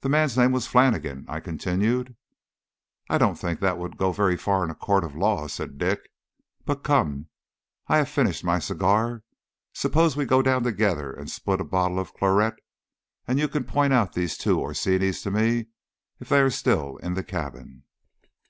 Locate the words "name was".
0.38-0.66